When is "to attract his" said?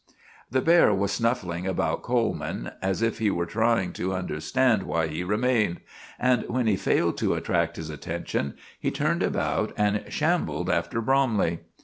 7.19-7.91